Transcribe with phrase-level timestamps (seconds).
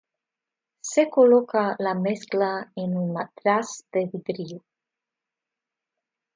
[0.81, 4.63] Se coloca la mezcla en un matraz de vidrio.